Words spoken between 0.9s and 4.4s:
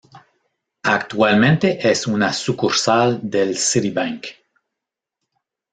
Actualmente es una sucursal del Citibank.